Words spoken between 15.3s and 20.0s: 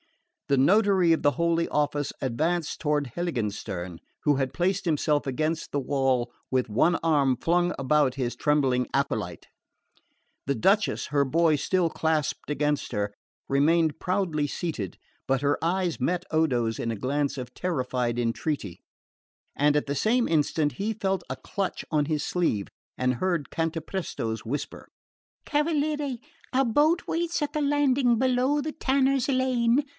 her eyes met Odo's in a glance of terrified entreaty, and at the